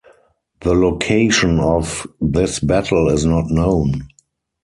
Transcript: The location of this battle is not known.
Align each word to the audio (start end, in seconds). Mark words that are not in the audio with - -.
The 0.61 0.73
location 0.73 1.59
of 1.59 2.07
this 2.19 2.59
battle 2.59 3.09
is 3.09 3.23
not 3.23 3.51
known. 3.51 4.07